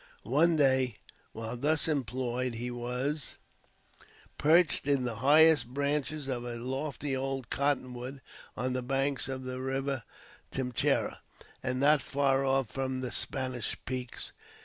[0.23, 0.95] One day,
[1.31, 3.37] while thus employed, he was
[4.39, 8.19] perched in the highest branches of a lofty old cotton wood
[8.57, 10.01] on the banks of the River
[10.49, 11.19] Timchera
[11.61, 14.31] and not far off from the "Spanish Peaks."